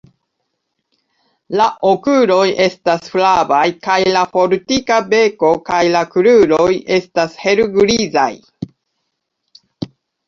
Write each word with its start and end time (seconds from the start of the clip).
La 1.59 1.65
okuloj 1.89 2.47
estas 2.67 3.11
flavaj 3.15 3.65
kaj 3.89 3.97
la 4.15 4.23
fortika 4.37 4.97
beko 5.13 5.51
kaj 5.69 5.83
la 5.97 6.01
kruroj 6.15 6.67
estas 6.99 7.37
helgrizaj. 7.45 8.29